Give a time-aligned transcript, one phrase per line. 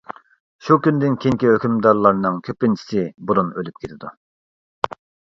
[0.67, 4.11] شۇ كۈندىن كېيىنكى ھۆكۈمدارلارنىڭ كۆپىنچىسى بۇرۇن ئۆلۈپ كېتىدۇ.